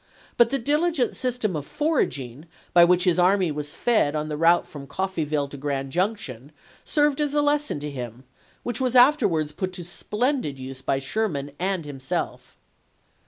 [0.35, 4.65] But the diligent system of foraging by which his army was fed on the route
[4.65, 6.51] from Coffeeville to Grand Junction
[6.83, 8.23] served as a lesson to him
[8.63, 12.57] which was afterwards put to splendid use by Sherman and himself.